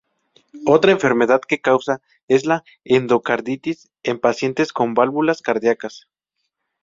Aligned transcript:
Otra 0.65 0.89
enfermedad 0.91 1.41
que 1.43 1.61
causa 1.61 2.01
es 2.27 2.47
la 2.47 2.63
endocarditis 2.85 3.91
en 4.01 4.19
pacientes 4.19 4.73
con 4.73 4.95
válvulas 4.95 5.43
cardíacas. 5.43 6.07